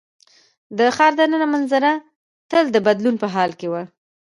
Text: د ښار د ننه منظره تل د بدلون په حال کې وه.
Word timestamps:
د 0.77 0.79
ښار 0.95 1.11
د 1.19 1.21
ننه 1.31 1.47
منظره 1.53 1.91
تل 2.49 2.65
د 2.71 2.77
بدلون 2.87 3.15
په 3.19 3.27
حال 3.33 3.51
کې 3.59 3.67
وه. 3.71 3.83